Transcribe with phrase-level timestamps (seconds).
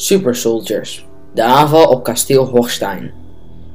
[0.00, 1.06] Super Soldiers.
[1.34, 3.10] De aanval op kasteel Hochstein.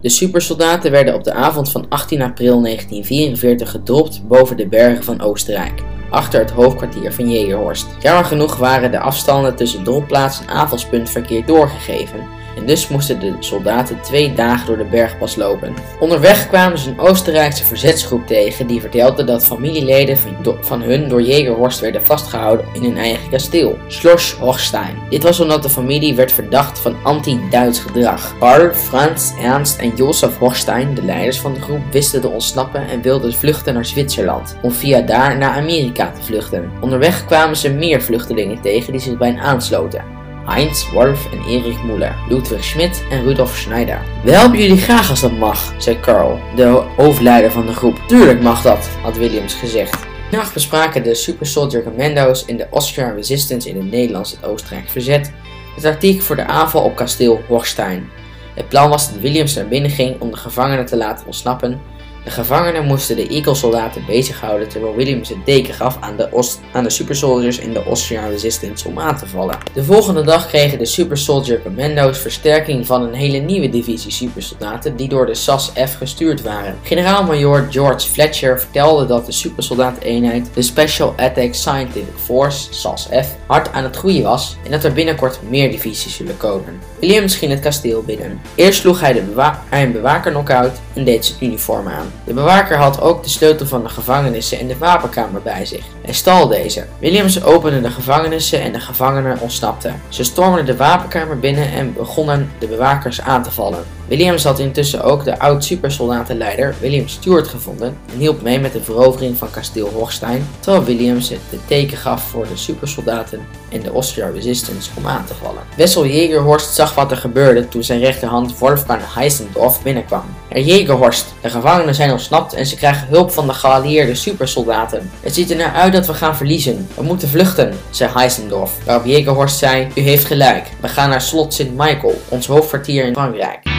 [0.00, 5.20] De supersoldaten werden op de avond van 18 april 1944 gedropt boven de bergen van
[5.20, 5.82] Oostenrijk,
[6.14, 7.86] achter het hoofdkwartier van Jegerhorst.
[7.98, 13.36] Jammer genoeg waren de afstanden tussen dropplaats en aanvalspunt verkeerd doorgegeven en dus moesten de
[13.38, 15.74] soldaten twee dagen door de bergpas lopen.
[16.00, 20.18] Onderweg kwamen ze een Oostenrijkse verzetsgroep tegen die vertelde dat familieleden
[20.60, 24.96] van, hun door Jägerhorst werden vastgehouden in hun eigen kasteel, Schloss Hochstein.
[25.10, 28.38] Dit was omdat de familie werd verdacht van anti-Duits gedrag.
[28.38, 33.02] Karl, Franz, Ernst en Josef Hochstein, de leiders van de groep, wisten te ontsnappen en
[33.02, 36.70] wilden vluchten naar Zwitserland, om via daar naar Amerika te vluchten.
[36.80, 40.04] Onderweg kwamen ze meer vluchtelingen tegen die zich bij hen aansloten.
[40.46, 44.00] Heinz, Wolf en Erich Muller, Ludwig Schmidt en Rudolf Schneider.
[44.24, 48.00] We helpen jullie graag als dat mag, zei Carl, de hoofdleider van de groep.
[48.06, 50.06] Tuurlijk mag dat, had Williams gezegd.
[50.30, 54.88] Nacht bespraken de Super Soldier Commando's in de Austrian Resistance in het Nederlands het Oostenrijk
[54.88, 55.32] verzet
[55.74, 58.10] de tactiek voor de aanval op kasteel Hochstein.
[58.54, 61.80] Het plan was dat Williams naar binnen ging om de gevangenen te laten ontsnappen
[62.24, 66.82] de gevangenen moesten de Eagle-soldaten bezighouden terwijl Williams het deken gaf aan de, Oost aan
[66.82, 69.58] de Super Soldiers in de Austrian Resistance om aan te vallen.
[69.72, 74.96] De volgende dag kregen de Super Soldier Commando's versterking van een hele nieuwe divisie supersoldaten
[74.96, 76.78] die door de SAS-F gestuurd waren.
[76.82, 83.84] Generaal-majoor George Fletcher vertelde dat de supersoldaat-eenheid de Special Attack Scientific Force, SAS-F, hard aan
[83.84, 86.78] het groeien was en dat er binnenkort meer divisies zullen komen.
[87.00, 88.40] Williams ging het kasteel binnen.
[88.54, 92.13] Eerst sloeg hij, de hij een bewaker knock-out en deed zijn uniform aan.
[92.24, 96.14] De bewaker had ook de sleutel van de gevangenissen en de wapenkamer bij zich en
[96.14, 96.86] stal deze.
[96.98, 100.00] Williams opende de gevangenissen en de gevangenen ontsnapten.
[100.08, 103.84] Ze stormden de wapenkamer binnen en begonnen de bewakers aan te vallen.
[104.08, 109.38] Williams had intussen ook de oud-supersoldatenleider William Stewart gevonden en hielp mee met de verovering
[109.38, 114.32] van kasteel Hochstein, terwijl Williams het de teken gaf voor de supersoldaten en de Austrian
[114.32, 115.62] Resistance om aan te vallen.
[115.76, 120.24] Wessel Jägerhorst zag wat er gebeurde toen zijn rechterhand Wolfgang Heisendorf binnenkwam.
[120.54, 125.10] Er Jägerhorst, de gevangenen zijn ontsnapt en ze krijgen hulp van de geallieerde supersoldaten.
[125.20, 126.88] Het ziet er naar uit dat we gaan verliezen.
[126.94, 128.70] We moeten vluchten, zei Heisendorf.
[128.84, 130.66] Waarop Jägerhorst zei, u heeft gelijk.
[130.80, 133.73] We gaan naar slot Sint Michael, ons hoofdkwartier in Frankrijk.